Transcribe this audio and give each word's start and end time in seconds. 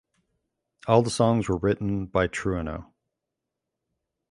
All 0.87 1.03
the 1.03 1.11
songs 1.11 1.47
were 1.47 1.57
written 1.59 2.07
by 2.07 2.25
Trueno. 2.27 2.91